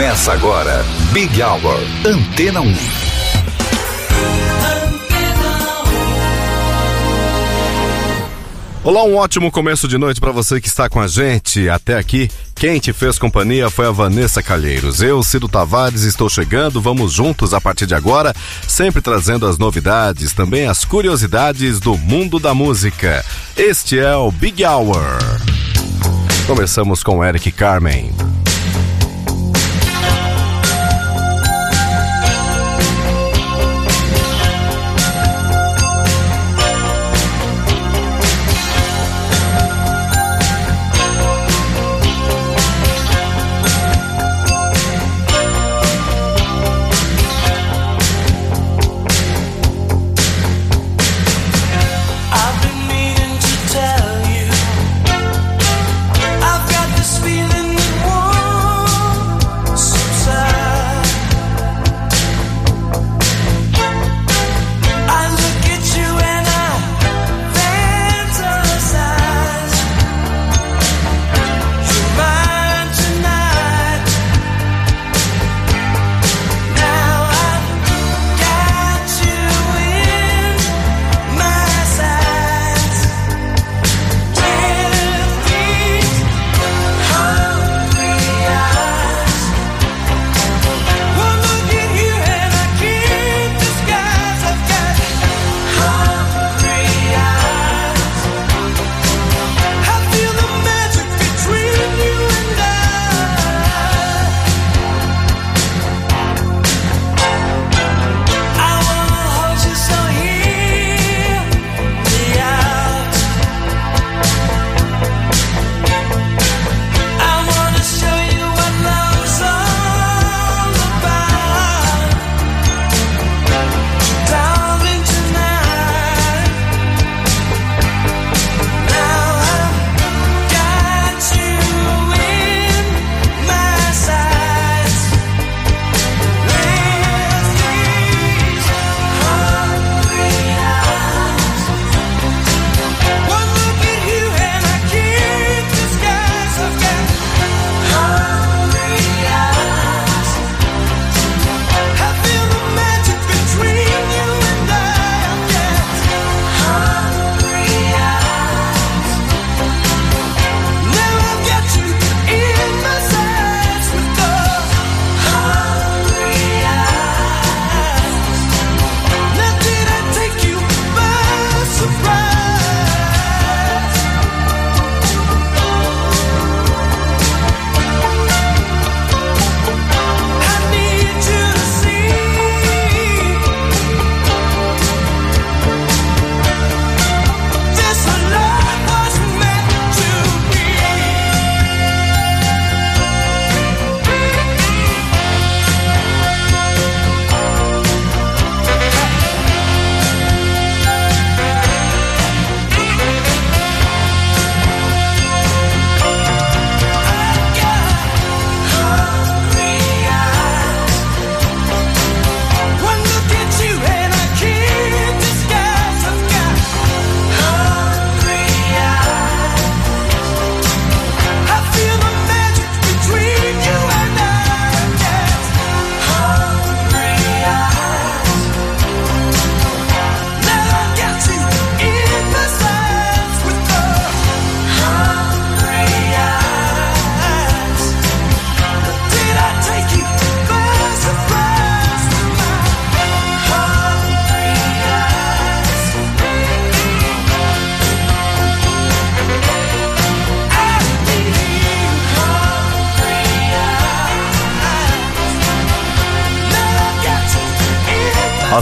Começa 0.00 0.32
agora, 0.32 0.82
Big 1.12 1.42
Hour, 1.42 1.78
Antena 2.06 2.62
1. 2.62 2.74
Olá, 8.82 9.04
um 9.04 9.16
ótimo 9.16 9.50
começo 9.50 9.86
de 9.86 9.98
noite 9.98 10.18
para 10.18 10.32
você 10.32 10.58
que 10.58 10.68
está 10.68 10.88
com 10.88 11.00
a 11.00 11.06
gente 11.06 11.68
até 11.68 11.98
aqui. 11.98 12.30
Quem 12.54 12.80
te 12.80 12.94
fez 12.94 13.18
companhia 13.18 13.68
foi 13.68 13.88
a 13.88 13.90
Vanessa 13.90 14.42
Calheiros. 14.42 15.02
Eu, 15.02 15.22
Cido 15.22 15.46
Tavares, 15.46 16.04
estou 16.04 16.30
chegando. 16.30 16.80
Vamos 16.80 17.12
juntos 17.12 17.52
a 17.52 17.60
partir 17.60 17.84
de 17.84 17.94
agora, 17.94 18.34
sempre 18.66 19.02
trazendo 19.02 19.46
as 19.46 19.58
novidades, 19.58 20.32
também 20.32 20.66
as 20.66 20.82
curiosidades 20.82 21.78
do 21.78 21.98
mundo 21.98 22.40
da 22.40 22.54
música. 22.54 23.22
Este 23.54 23.98
é 23.98 24.16
o 24.16 24.30
Big 24.30 24.64
Hour. 24.64 25.18
Começamos 26.46 27.02
com 27.02 27.22
Eric 27.22 27.52
Carmen. 27.52 28.39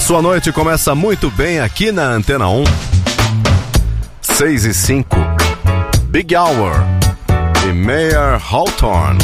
Sua 0.09 0.23
noite 0.23 0.51
começa 0.51 0.95
muito 0.95 1.31
bem 1.31 1.61
aqui 1.61 1.93
na 1.93 2.05
Antena 2.05 2.49
1. 2.49 2.65
6 4.23 4.65
e 4.65 4.73
5. 4.73 5.15
Big 6.05 6.35
Hour. 6.35 6.73
E 7.69 7.75
Mayor 7.75 8.41
Hawthorne. 8.51 9.19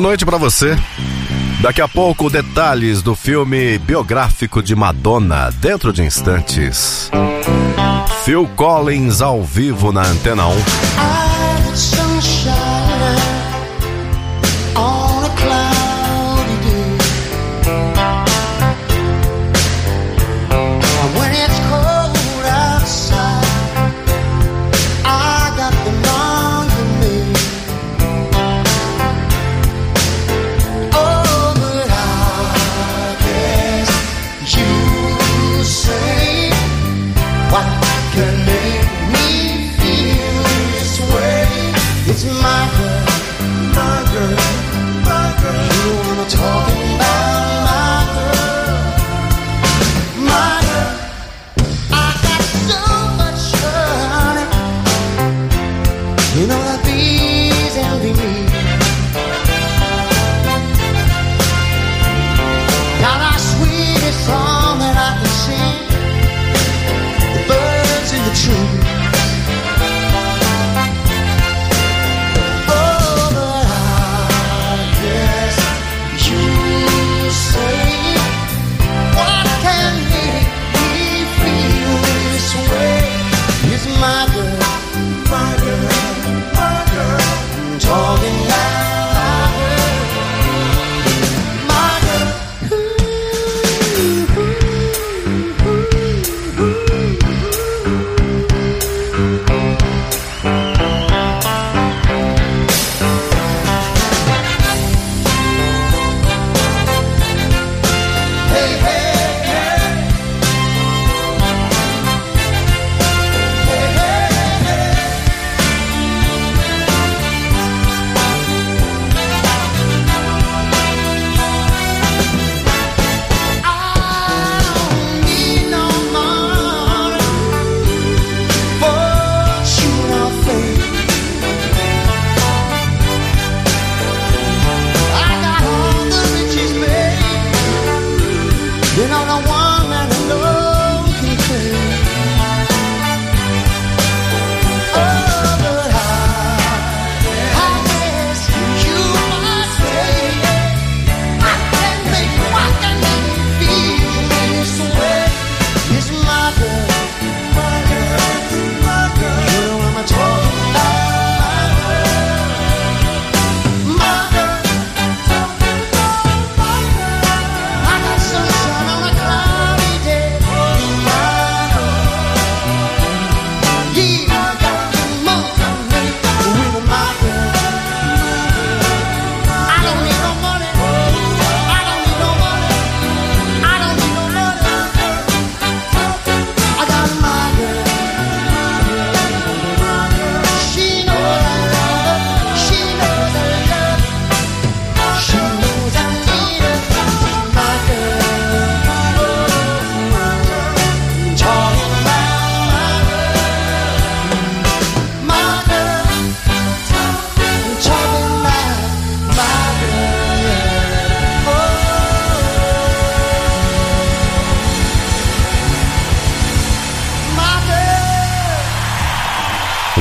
Noite 0.00 0.26
para 0.26 0.38
você. 0.38 0.76
Daqui 1.60 1.80
a 1.80 1.88
pouco, 1.88 2.28
detalhes 2.28 3.00
do 3.00 3.14
filme 3.14 3.78
biográfico 3.78 4.62
de 4.62 4.74
Madonna, 4.74 5.50
dentro 5.60 5.92
de 5.92 6.02
instantes. 6.02 7.10
Phil 8.24 8.48
Collins 8.56 9.20
ao 9.20 9.42
vivo 9.42 9.92
na 9.92 10.02
Antena 10.02 10.46
1. 10.46 10.52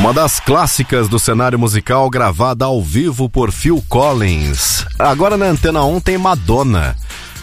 Uma 0.04 0.14
das 0.14 0.38
clássicas 0.38 1.08
do 1.08 1.18
cenário 1.18 1.58
musical 1.58 2.10
gravada 2.10 2.66
ao 2.66 2.84
vivo 2.84 3.30
por 3.30 3.54
Phil 3.54 3.82
Collins. 3.88 4.86
Agora 5.00 5.38
na 5.38 5.46
Antena 5.46 5.86
1 5.86 6.02
tem 6.02 6.18
Madonna. 6.18 6.94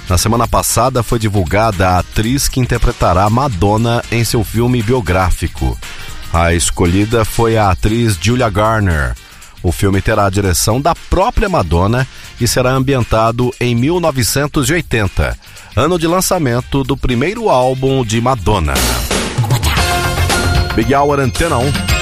Na 0.06 0.18
semana 0.18 0.46
passada 0.46 1.02
foi 1.02 1.18
divulgada 1.18 1.88
a 1.88 2.00
atriz 2.00 2.48
que 2.48 2.60
interpretará 2.60 3.30
Madonna 3.30 4.04
em 4.12 4.22
seu 4.24 4.44
filme 4.44 4.82
biográfico. 4.82 5.74
A 6.30 6.52
escolhida 6.52 7.24
foi 7.24 7.56
a 7.56 7.70
atriz 7.70 8.18
Julia 8.20 8.50
Garner. 8.50 9.14
O 9.62 9.72
filme 9.72 10.02
terá 10.02 10.26
a 10.26 10.30
direção 10.30 10.82
da 10.82 10.94
própria 10.94 11.48
Madonna 11.48 12.06
e 12.38 12.46
será 12.46 12.72
ambientado 12.72 13.50
em 13.58 13.74
1980, 13.74 15.34
ano 15.74 15.98
de 15.98 16.06
lançamento 16.06 16.84
do 16.84 16.94
primeiro 16.94 17.48
álbum 17.48 18.04
de 18.04 18.20
Madonna. 18.20 18.74
Big 20.74 20.94
Hour 20.94 21.20
Antena 21.20 21.56
1. 21.56 21.99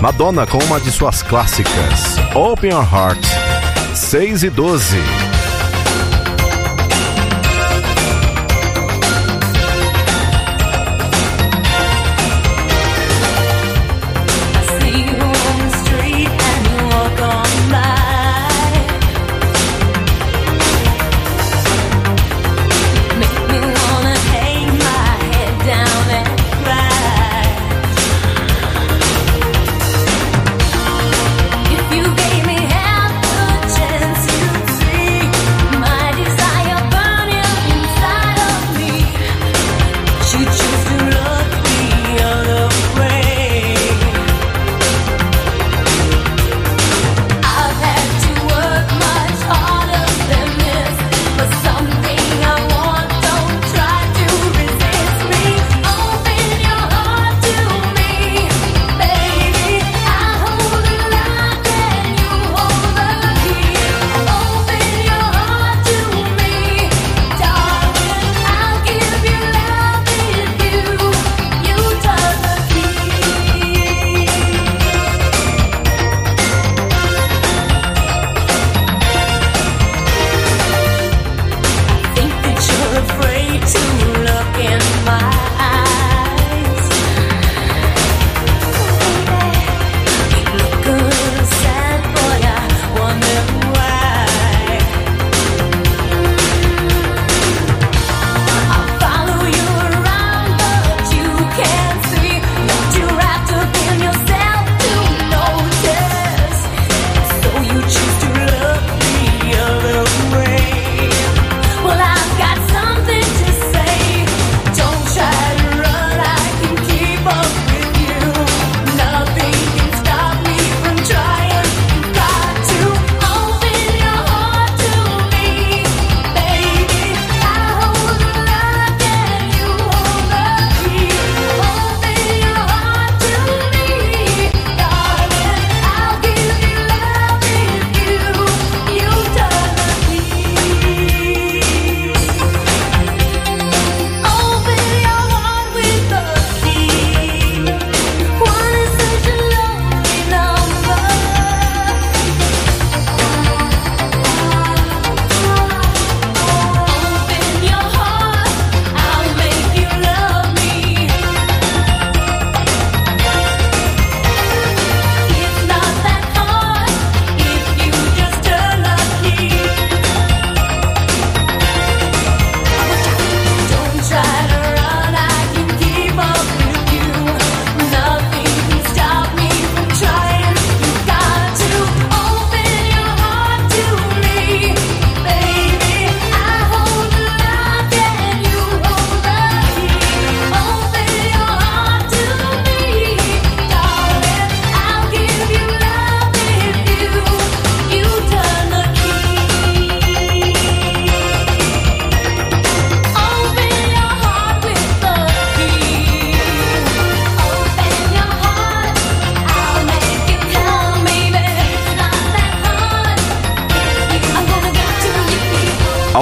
Madonna 0.00 0.46
com 0.46 0.58
uma 0.58 0.80
de 0.80 0.90
suas 0.90 1.22
clássicas, 1.22 2.16
Open 2.34 2.70
Your 2.70 2.82
Heart, 2.82 3.24
6 3.94 4.42
e 4.44 4.50
12. 4.50 5.23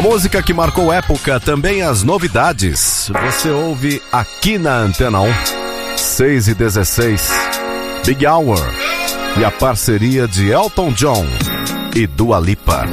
Música 0.03 0.43
que 0.43 0.53
marcou 0.53 0.93
época, 0.93 1.39
também 1.39 1.83
as 1.83 2.03
novidades. 2.03 3.09
Você 3.25 3.49
ouve 3.51 4.03
aqui 4.11 4.59
na 4.59 4.79
Antena 4.79 5.21
1, 5.21 5.29
6 5.97 6.49
e 6.49 6.55
16, 6.55 7.31
Big 8.05 8.27
Hour 8.27 8.59
e 9.39 9.45
a 9.45 9.51
parceria 9.53 10.27
de 10.27 10.51
Elton 10.51 10.91
John 10.91 11.25
e 11.95 12.05
Dua 12.09 12.41
Lipa. 12.41 12.85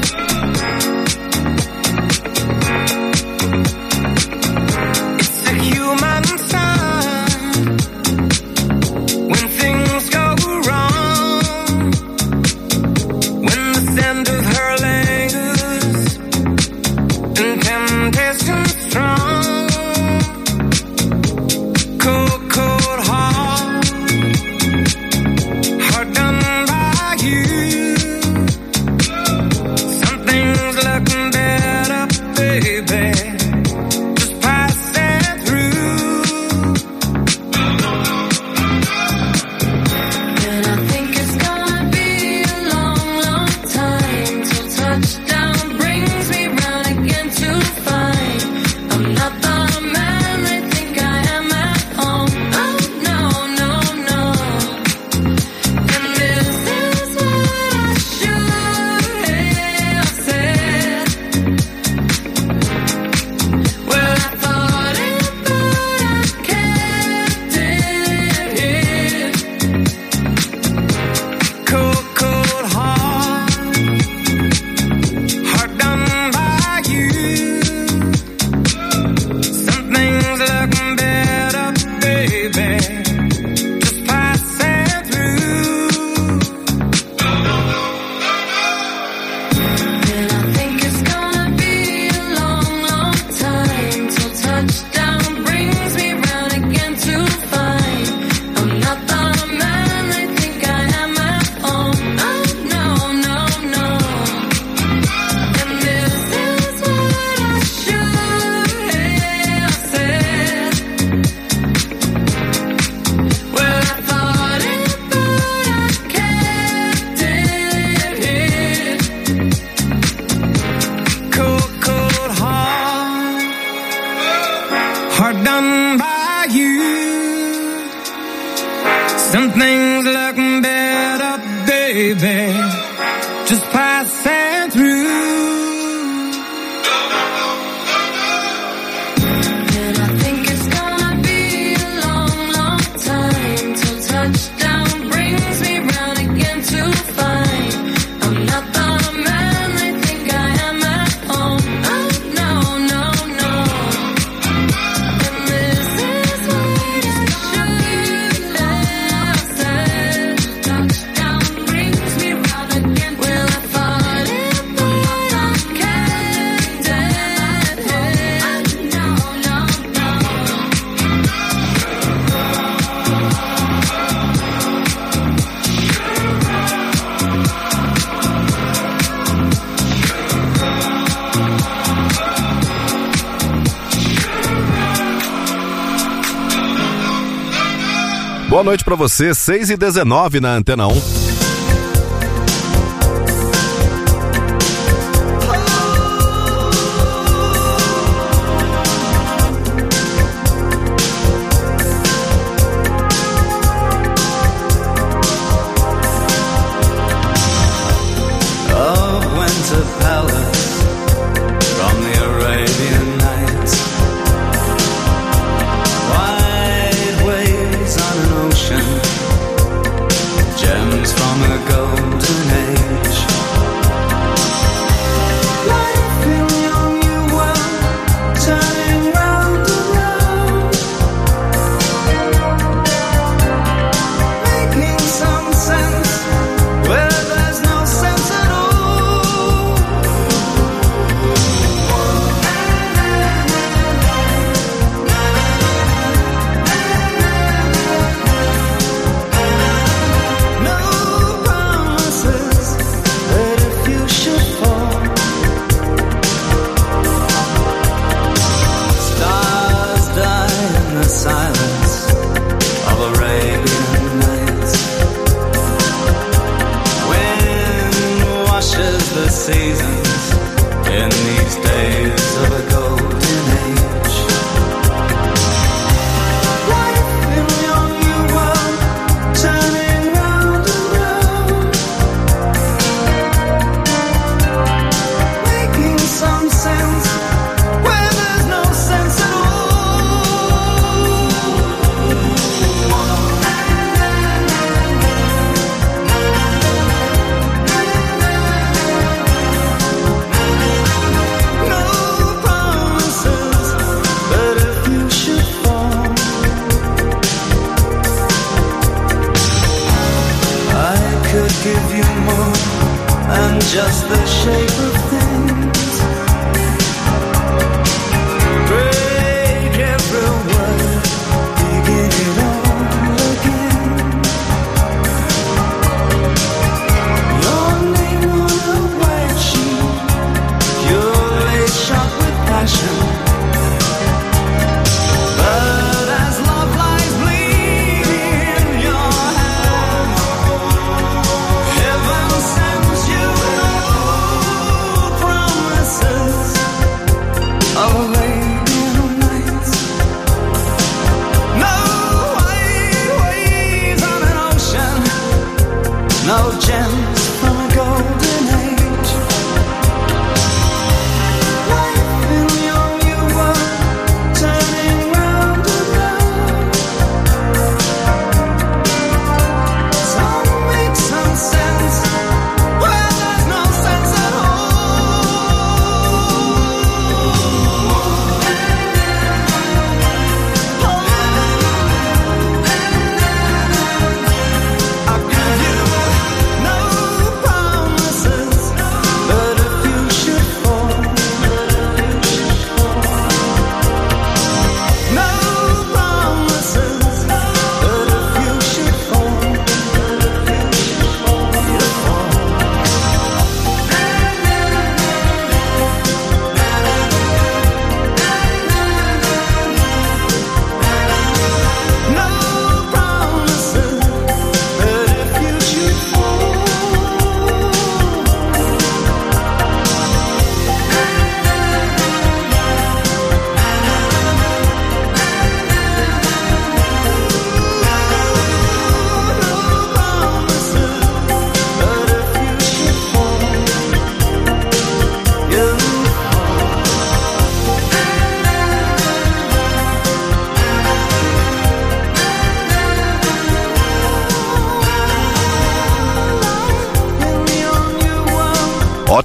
Boa 188.49 188.63
noite 188.63 188.83
para 188.83 188.95
você, 188.95 189.31
6 189.31 189.69
e 189.69 189.77
19 189.77 190.39
na 190.39 190.55
Antena 190.55 190.87
1. 190.87 191.28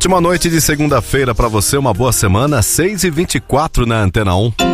Ótima 0.05 0.21
noite 0.21 0.51
de 0.51 0.61
segunda-feira 0.61 1.35
para 1.35 1.49
você, 1.49 1.79
uma 1.79 1.95
boa 1.95 2.13
semana, 2.13 2.61
6 2.61 3.05
e 3.05 3.11
24 3.11 3.87
na 3.87 4.03
Antena 4.03 4.37
1. 4.37 4.74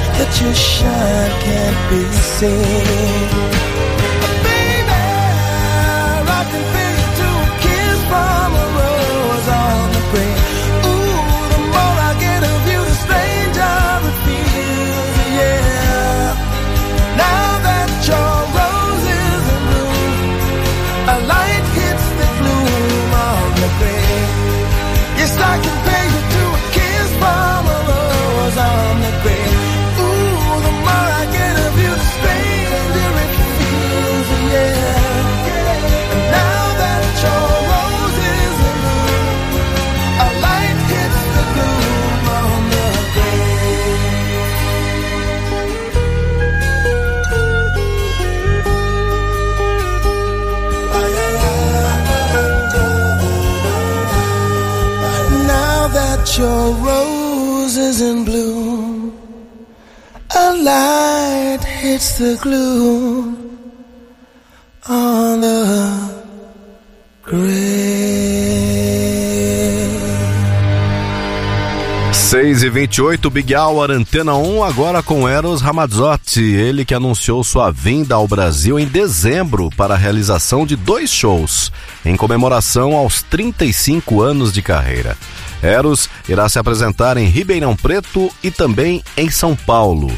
that 0.21 0.33
you 0.41 0.53
shine 0.53 1.33
can't 1.45 1.79
be 1.89 2.01
seen? 2.37 3.29
Baby, 4.45 5.01
I 6.37 6.41
can 6.49 6.63
kiss 7.63 7.99
from 8.11 8.49
a 8.63 8.65
rose 8.77 9.47
on 9.65 9.83
the 9.95 10.03
grave. 10.11 10.41
Ooh, 10.89 11.45
the 11.53 11.59
more 11.73 11.97
I 12.09 12.11
get 12.25 12.41
of 12.53 12.61
you, 12.71 12.81
the 12.89 12.95
stranger 13.03 13.77
it 14.09 14.17
feels, 14.25 15.17
yeah. 15.37 16.37
Now 17.23 17.49
that 17.67 17.89
your 18.09 18.37
a 21.13 21.17
light 21.33 21.65
hits 21.77 22.07
the 22.19 22.27
gloom 22.37 23.11
the 23.61 23.69
grave. 23.79 24.29
Yes, 25.17 25.33
I 25.51 25.55
can 25.65 25.80
that 56.31 56.37
your 56.37 56.73
rose 56.75 57.77
is 57.77 58.01
in 58.01 58.23
bloom. 58.23 59.13
A 60.33 60.53
light 60.53 61.59
hits 61.63 62.17
the 62.17 62.37
gloom 62.41 63.37
on 64.87 65.41
the 65.41 66.23
grave. 67.23 67.91
6h28, 72.31 73.29
Big 73.29 73.53
Hour 73.53 73.91
Antena 73.91 74.35
1, 74.35 74.63
agora 74.63 75.03
com 75.03 75.27
Eros 75.27 75.59
Ramazzotti, 75.59 76.41
ele 76.41 76.85
que 76.85 76.93
anunciou 76.93 77.43
sua 77.43 77.71
vinda 77.71 78.15
ao 78.15 78.25
Brasil 78.25 78.79
em 78.79 78.85
dezembro 78.85 79.69
para 79.75 79.95
a 79.95 79.97
realização 79.97 80.65
de 80.65 80.77
dois 80.77 81.09
shows, 81.09 81.73
em 82.05 82.15
comemoração 82.15 82.95
aos 82.95 83.21
35 83.21 84.21
anos 84.21 84.53
de 84.53 84.61
carreira. 84.61 85.17
Eros 85.61 86.09
irá 86.27 86.49
se 86.49 86.57
apresentar 86.59 87.17
em 87.17 87.27
Ribeirão 87.27 87.75
Preto 87.75 88.31
e 88.43 88.49
também 88.49 89.03
em 89.15 89.29
São 89.29 89.55
Paulo. 89.55 90.11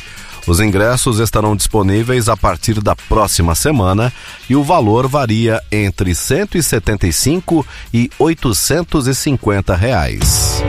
Os 0.45 0.59
ingressos 0.59 1.19
estarão 1.19 1.55
disponíveis 1.55 2.27
a 2.27 2.35
partir 2.35 2.81
da 2.81 2.95
próxima 2.95 3.55
semana 3.55 4.11
e 4.49 4.55
o 4.55 4.63
valor 4.63 5.07
varia 5.07 5.61
entre 5.71 6.13
175 6.13 7.65
e 7.93 8.09
850 8.19 9.75
reais. 9.75 10.61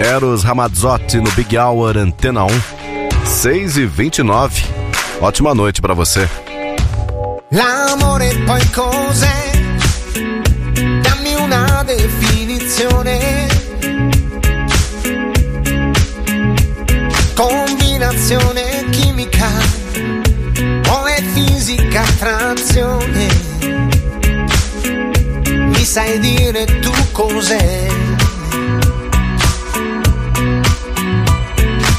Eros 0.00 0.42
Ramazzotti 0.42 1.18
no 1.18 1.30
Big 1.32 1.56
Hour 1.56 1.96
Antena 1.96 2.44
1, 2.44 2.48
6 3.24 3.76
e 3.76 3.86
29. 3.86 4.64
Ótima 5.20 5.54
noite 5.54 5.80
para 5.80 5.94
você. 5.94 6.28
L'amore 7.52 8.34
poi 8.44 8.66
cos'è? 8.74 9.52
Dammi 11.02 11.34
una. 11.36 11.84
combinazione. 12.72 13.48
Combinazione 17.34 18.84
chimica, 18.90 19.48
poi 20.82 21.22
fisica 21.34 22.00
attrazione. 22.00 23.26
Mi 25.44 25.84
sai 25.84 26.18
dire 26.18 26.64
tu 26.80 26.92
cos'è? 27.12 27.86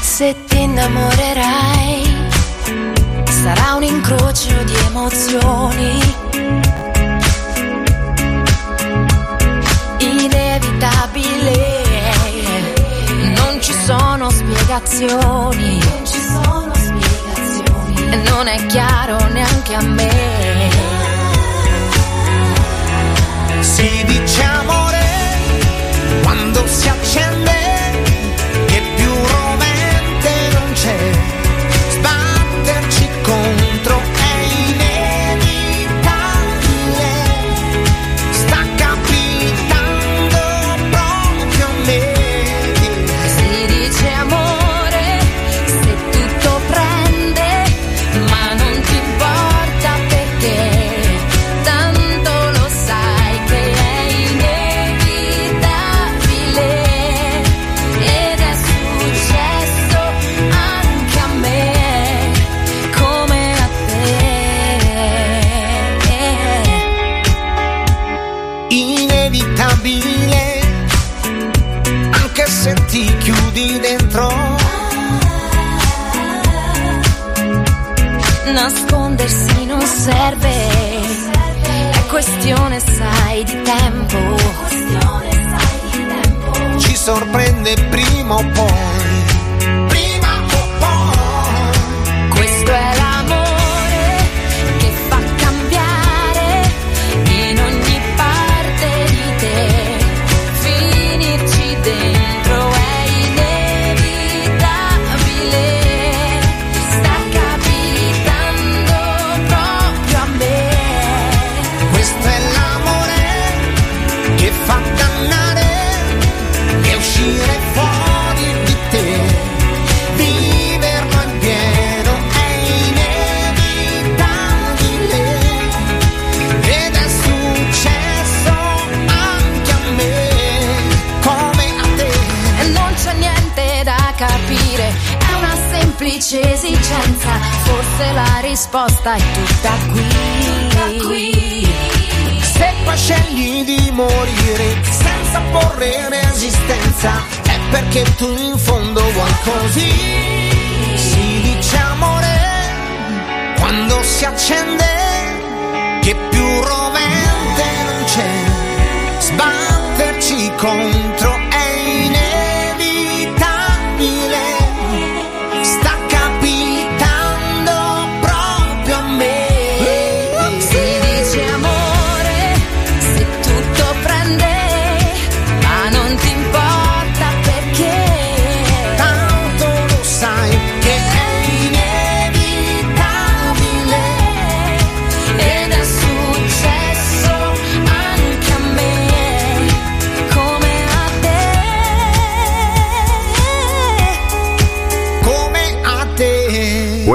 Se 0.00 0.34
ti 0.48 0.62
innamorerai, 0.62 2.02
sarà 3.28 3.74
un 3.74 3.82
incrocio 3.82 4.62
di 4.64 4.74
emozioni 4.88 6.14
inevitabile. 10.84 11.82
Non 13.34 13.60
ci 13.60 13.72
sono 13.72 14.30
spiegazioni. 14.30 15.80
Non 18.28 18.46
è 18.46 18.66
chiaro 18.66 19.16
neanche 19.28 19.74
a 19.74 19.82
me. 19.82 20.53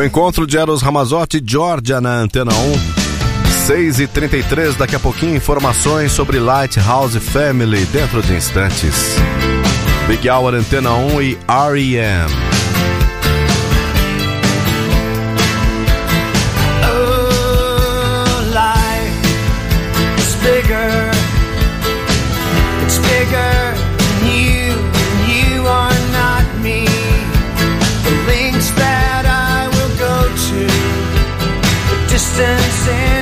encontro 0.10 0.48
de 0.48 0.58
Eros 0.58 0.82
Ramazotti, 0.82 1.40
Georgia, 1.46 2.02
na 2.02 2.16
Antena 2.16 2.52
1. 2.52 3.68
6 3.68 4.00
e 4.00 4.08
33 4.08 4.76
daqui 4.76 4.96
a 4.96 5.00
pouquinho, 5.00 5.36
informações 5.36 6.12
sobre 6.12 6.40
Lighthouse 6.40 7.20
Family 7.20 7.86
dentro 7.86 8.20
de 8.24 8.34
instantes. 8.34 9.16
Big 10.08 10.28
Hour 10.28 10.56
Antena 10.56 10.96
1 10.96 11.22
e 11.22 11.38
R.E.M. 11.48 12.49
distance 32.40 33.19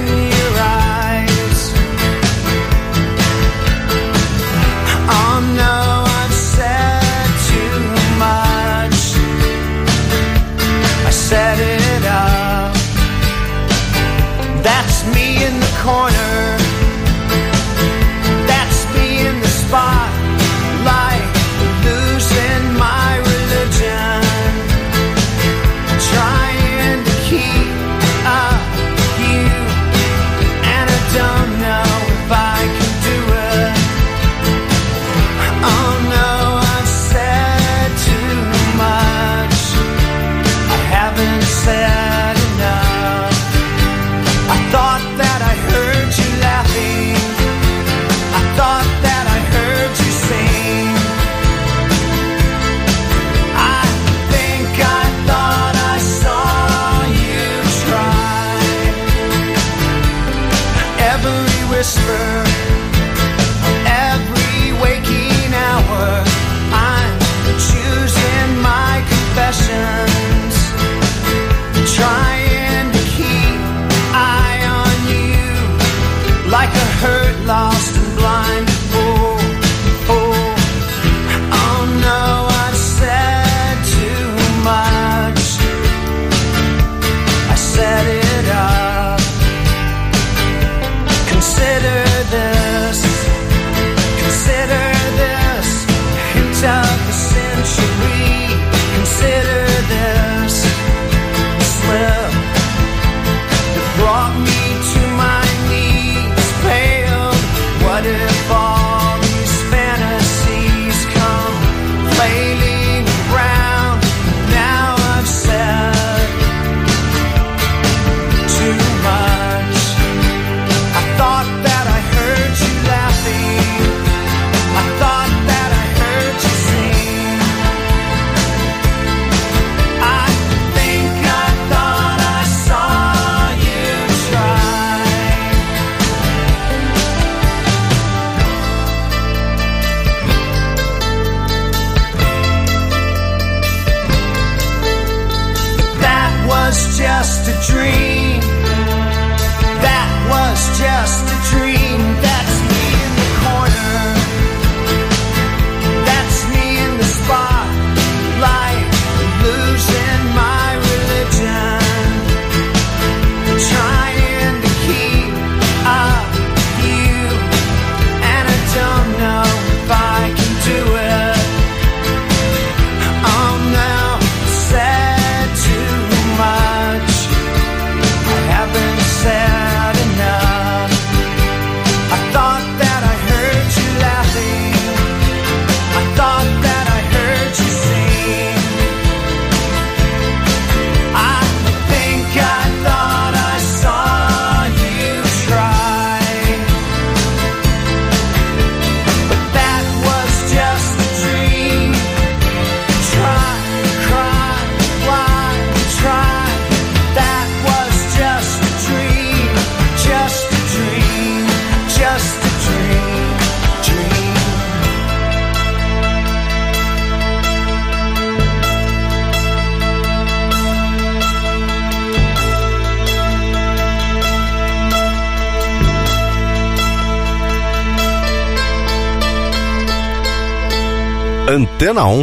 Antena 231.98 232.06
1. 232.06 232.22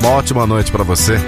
Uma 0.00 0.10
ótima 0.10 0.46
noite 0.46 0.70
pra 0.70 0.84
você. 0.84 1.18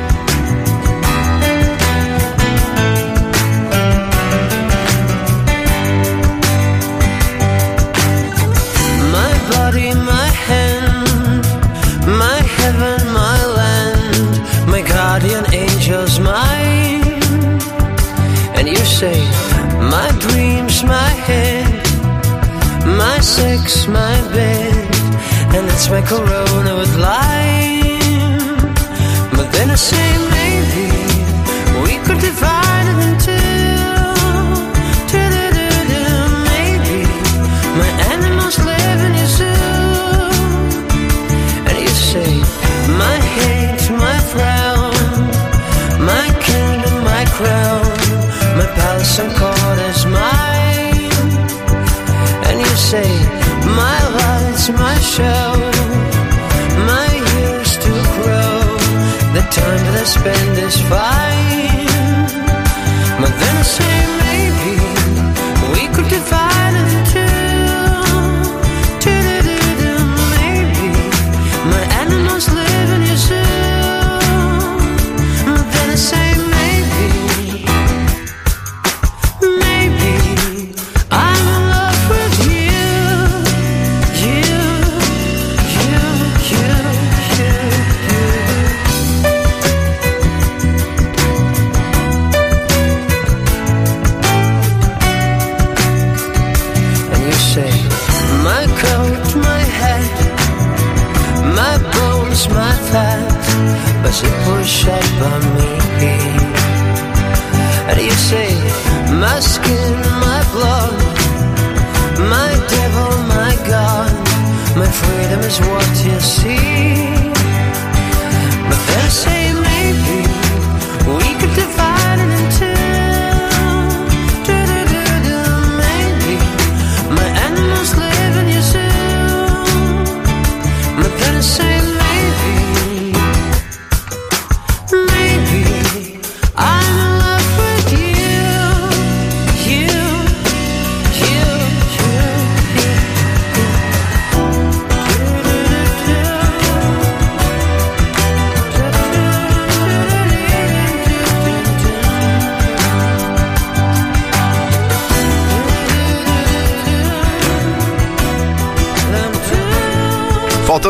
We 31.83 31.97
could 32.05 32.20
divide 32.20 32.87
two. 33.25 33.33
Maybe 36.51 37.01
my 37.81 37.91
animals 38.12 38.59
live 38.59 39.01
in 39.09 39.12
zoo. 39.37 39.47
And 41.68 41.77
you 41.85 41.89
say, 41.89 42.33
my 43.01 43.16
hate, 43.37 43.85
my 44.05 44.18
my 46.05 46.29
kingdom, 46.49 47.05
my 47.05 47.25
crown, 47.37 47.87
my 48.59 48.66
palace 48.77 49.18
and 49.20 49.33
court 49.41 49.79
is 49.89 50.05
mine. 50.05 51.12
And 52.47 52.61
you 52.61 52.75
say, 52.91 53.09
my 53.64 53.99
lights, 54.20 54.68
my 54.68 54.99
show, 55.01 55.52
time 59.77 59.85
that 59.87 60.01
I 60.01 60.05
spend 60.05 60.59
is 60.59 60.81
fine. 60.83 61.52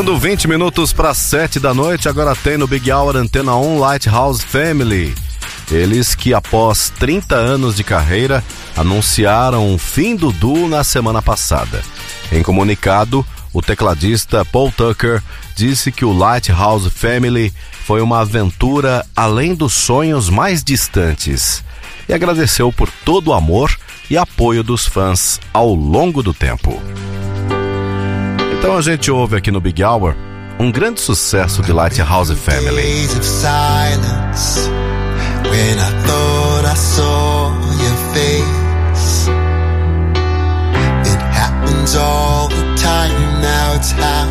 Faltando 0.03 0.19
20 0.19 0.49
minutos 0.49 0.93
para 0.93 1.15
7 1.15 1.61
da 1.61 1.73
noite, 1.73 2.09
agora 2.09 2.35
tem 2.35 2.59
no 2.59 2.67
Big 2.67 2.91
Hour 2.91 3.17
Antena 3.17 3.55
1 3.55 3.79
Lighthouse 3.79 4.43
Family. 4.43 5.15
Eles 5.71 6.17
que 6.17 6.35
após 6.35 6.91
30 6.99 7.37
anos 7.37 7.77
de 7.77 7.85
carreira 7.85 8.43
anunciaram 8.77 9.73
o 9.73 9.79
fim 9.79 10.17
do 10.17 10.33
duo 10.33 10.69
na 10.69 10.83
semana 10.83 11.23
passada. 11.23 11.81
Em 12.33 12.43
comunicado, 12.43 13.25
o 13.53 13.63
tecladista 13.63 14.45
Paul 14.45 14.73
Tucker 14.73 15.23
disse 15.55 15.93
que 15.93 16.05
o 16.05 16.13
Lighthouse 16.13 16.91
Family 16.91 17.55
foi 17.85 18.01
uma 18.01 18.23
aventura 18.23 19.07
além 19.15 19.55
dos 19.55 19.73
sonhos 19.73 20.29
mais 20.29 20.65
distantes 20.65 21.63
e 22.09 22.13
agradeceu 22.13 22.73
por 22.73 22.91
todo 23.05 23.29
o 23.29 23.35
amor 23.35 23.79
e 24.11 24.19
apoio 24.19 24.65
dos 24.65 24.85
fãs 24.85 25.39
ao 25.55 25.73
longo 25.73 26.25
do 26.25 26.35
tempo. 26.35 26.83
Então 28.63 28.77
a 28.77 28.81
gente 28.81 29.11
ouve 29.11 29.35
aqui 29.35 29.51
no 29.51 29.61
Big 29.61 29.83
Hour 29.83 30.15
um 30.57 30.71
grande 30.71 31.01
sucesso 31.01 31.63
de 31.63 31.73
Lighthouse 31.73 32.33
Family. 32.37 33.09
when 35.51 35.79
I 35.81 35.91
thought 36.07 36.65
I 36.65 36.75
saw 36.77 37.51
your 37.83 37.97
face. 38.15 39.29
It 41.13 41.21
happens 41.35 41.97
all 41.97 42.47
the 42.51 42.63
time 42.81 43.43
now, 43.43 43.75
it's 43.75 43.91
how 43.91 44.29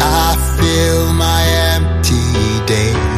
I 0.00 0.36
fill 0.56 1.12
my 1.12 1.44
empty 1.74 2.64
days 2.64 3.15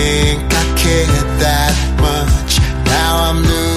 think 0.00 0.42
I 0.62 0.64
cared 0.80 1.28
that 1.44 1.76
much. 2.00 2.52
Now 2.86 3.12
I'm 3.28 3.42
new. 3.42 3.69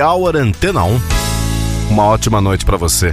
Hour 0.00 0.36
Antena 0.36 0.84
1. 0.84 1.00
Uma 1.90 2.04
ótima 2.04 2.40
noite 2.40 2.64
para 2.64 2.76
você. 2.76 3.12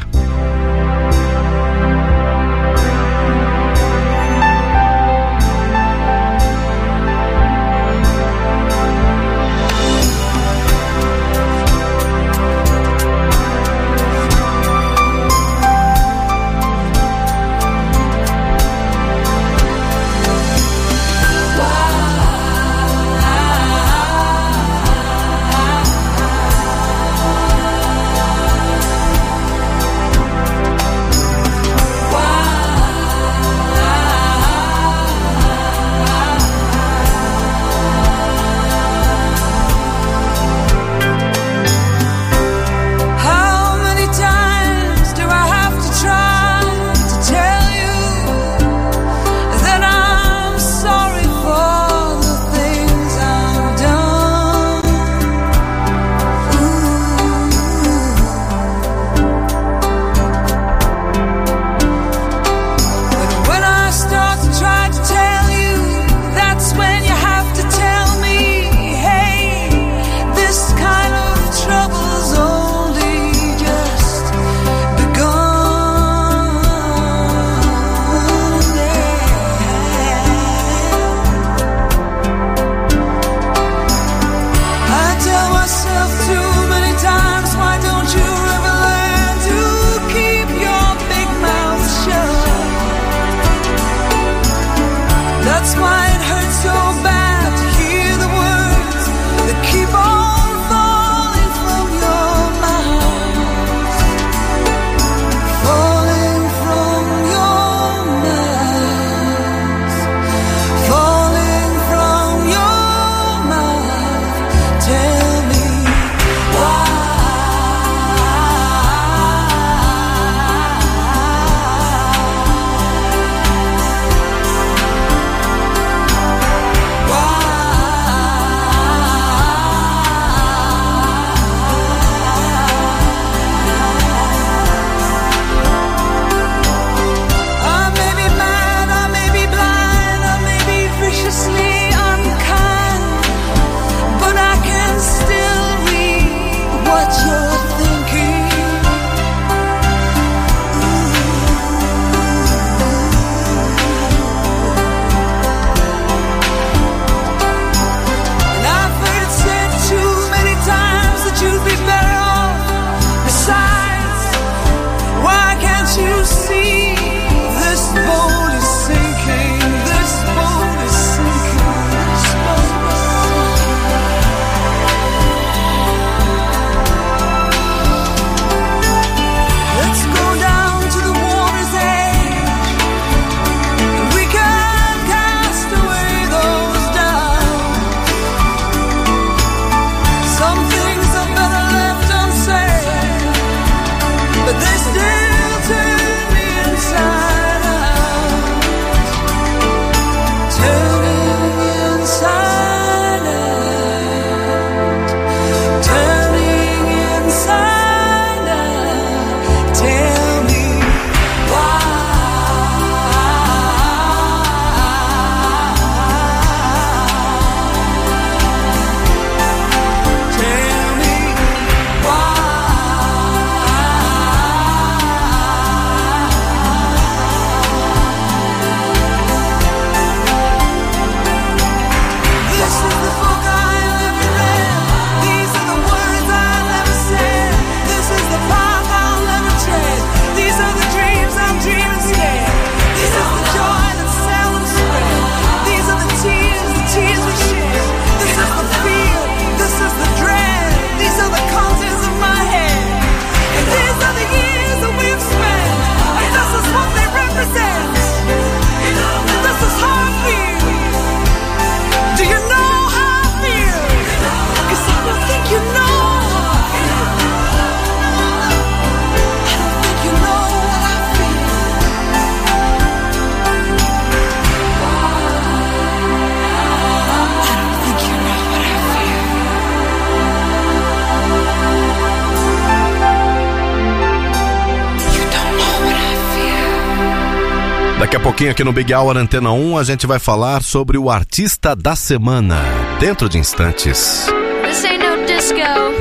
pouquinho 288.43 288.51
aqui 288.51 288.63
no 288.63 288.73
Big 288.73 288.93
Hour 288.93 289.15
Antena 289.15 289.51
1, 289.51 289.77
a 289.77 289.83
gente 289.83 290.05
vai 290.05 290.19
falar 290.19 290.61
sobre 290.63 290.97
o 290.97 291.09
artista 291.09 291.73
da 291.73 291.95
semana, 291.95 292.61
dentro 292.99 293.29
de 293.29 293.37
instantes. 293.37 294.27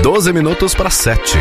12 0.03 0.33
minutos 0.33 0.75
para 0.75 0.91
7. 0.91 1.39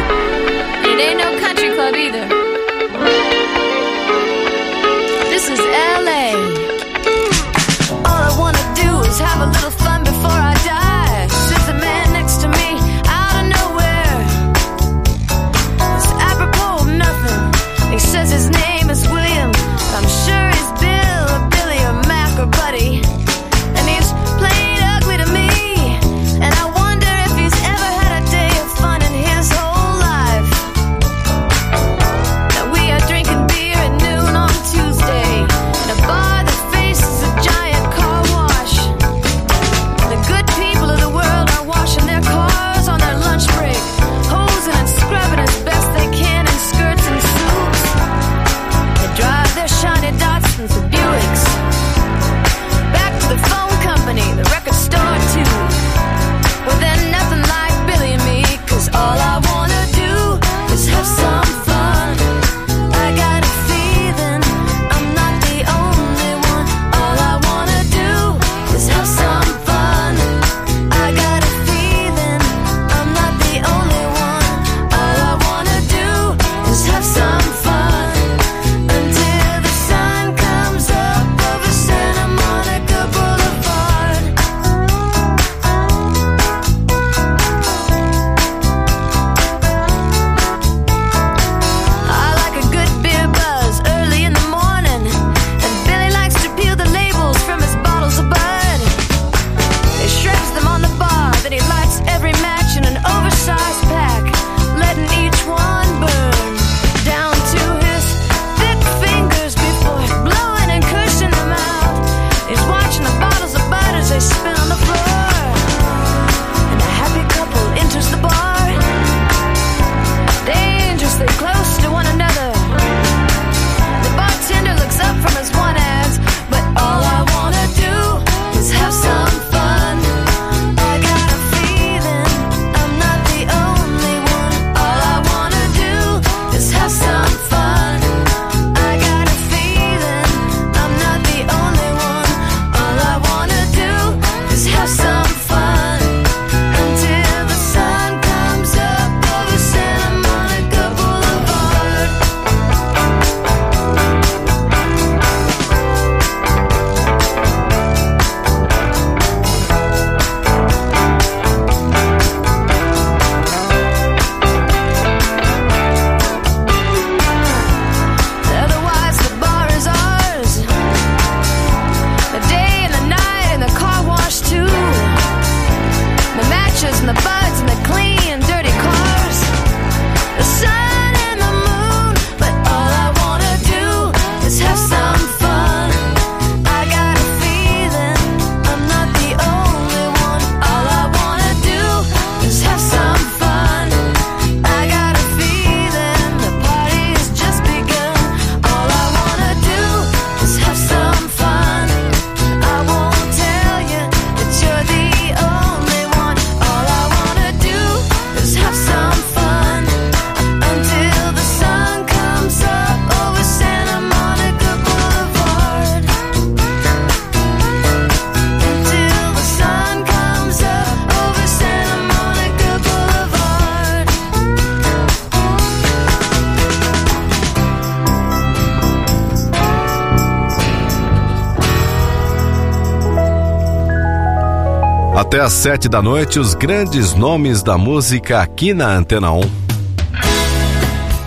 Até 235.42 235.48
às 235.48 235.54
sete 235.54 235.90
da 235.90 236.04
noite, 236.04 236.38
os 236.38 236.54
grandes 236.54 237.16
nomes 237.16 237.64
da 237.64 237.76
música 237.76 238.44
aqui 238.44 238.76
na 238.76 238.90
Antena 238.90 239.32
1. 239.32 239.42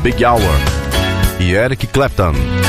Big 0.05 0.25
Hour 0.25 0.41
e 1.41 1.53
Eric 1.53 1.89
Clapton. 1.89 2.64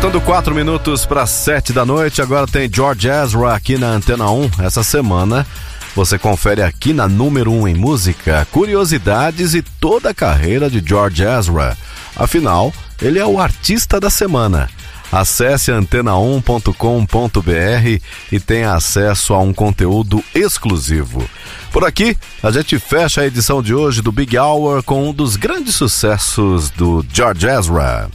Faltando 0.00 0.24
quatro 0.24 0.54
minutos 0.54 1.04
para 1.04 1.26
sete 1.26 1.74
da 1.74 1.84
noite, 1.84 2.22
agora 2.22 2.46
tem 2.46 2.70
George 2.72 3.06
Ezra 3.06 3.54
aqui 3.54 3.76
na 3.76 3.88
Antena 3.88 4.30
1. 4.30 4.50
Essa 4.62 4.82
semana 4.82 5.46
você 5.94 6.18
confere 6.18 6.62
aqui 6.62 6.94
na 6.94 7.06
número 7.06 7.52
1 7.52 7.60
um 7.60 7.68
em 7.68 7.74
música, 7.74 8.48
curiosidades 8.50 9.52
e 9.52 9.60
toda 9.60 10.08
a 10.08 10.14
carreira 10.14 10.70
de 10.70 10.82
George 10.82 11.22
Ezra. 11.22 11.76
Afinal, 12.16 12.72
ele 13.02 13.18
é 13.18 13.26
o 13.26 13.38
artista 13.38 14.00
da 14.00 14.08
semana. 14.08 14.70
Acesse 15.12 15.70
antena1.com.br 15.70 18.02
e 18.32 18.40
tenha 18.40 18.72
acesso 18.72 19.34
a 19.34 19.40
um 19.40 19.52
conteúdo 19.52 20.24
exclusivo. 20.34 21.28
Por 21.70 21.84
aqui, 21.84 22.16
a 22.42 22.50
gente 22.50 22.78
fecha 22.78 23.20
a 23.20 23.26
edição 23.26 23.62
de 23.62 23.74
hoje 23.74 24.00
do 24.00 24.10
Big 24.10 24.38
Hour 24.38 24.82
com 24.82 25.10
um 25.10 25.12
dos 25.12 25.36
grandes 25.36 25.74
sucessos 25.74 26.70
do 26.70 27.04
George 27.12 27.46
Ezra. 27.46 28.08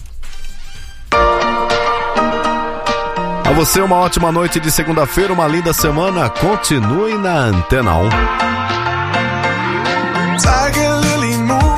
A 3.46 3.52
você 3.54 3.80
uma 3.80 3.98
ótima 3.98 4.32
noite 4.32 4.60
de 4.60 4.72
segunda-feira, 4.72 5.32
uma 5.32 5.48
linda 5.48 5.72
semana. 5.72 6.30
Continue 6.30 7.16
na 7.18 7.36
Antena 7.46 7.96
1. 7.96 8.10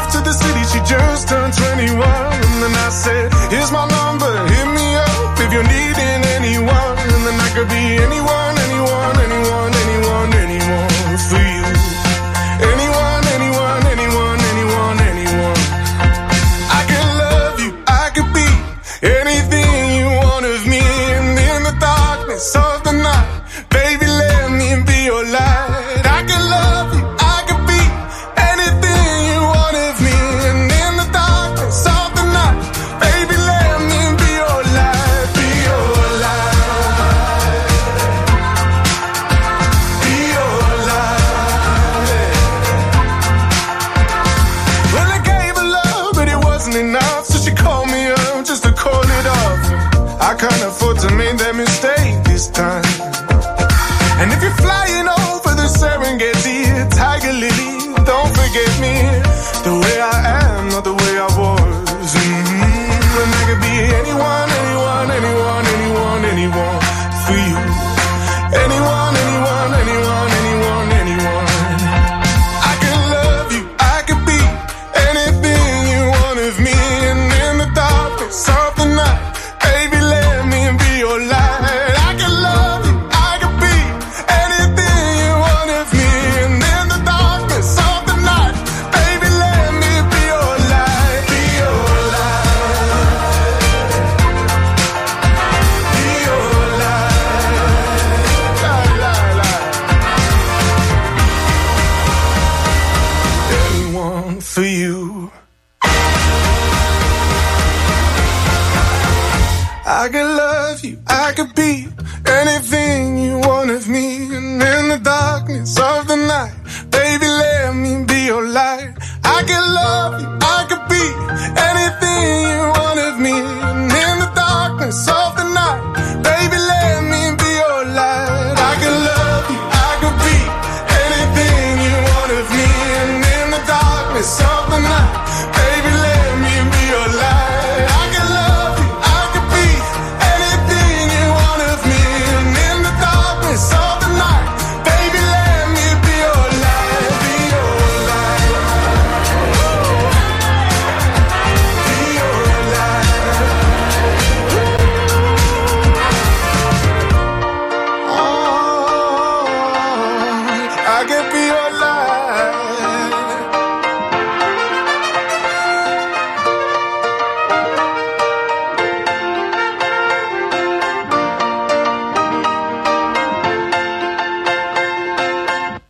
To 0.07 0.21
the 0.23 0.31
city, 0.31 0.63
she 0.71 0.79
just 0.85 1.27
turned 1.27 1.53
21. 1.53 2.01
And 2.01 2.75
I 2.75 2.89
said, 2.89 3.33
Here's 3.51 3.71
my 3.71 3.85